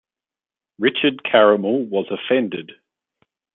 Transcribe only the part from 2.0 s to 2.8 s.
offended.